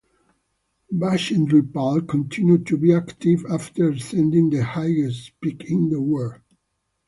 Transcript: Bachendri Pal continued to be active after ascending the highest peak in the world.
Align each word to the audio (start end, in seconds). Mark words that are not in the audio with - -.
Bachendri 0.91 1.61
Pal 1.61 2.01
continued 2.01 2.65
to 2.65 2.75
be 2.75 2.91
active 2.91 3.45
after 3.47 3.89
ascending 3.91 4.49
the 4.49 4.63
highest 4.63 5.31
peak 5.41 5.65
in 5.69 5.89
the 5.89 6.01
world. 6.01 6.41